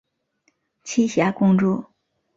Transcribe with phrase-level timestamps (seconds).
[0.83, 1.85] 栖霞公主。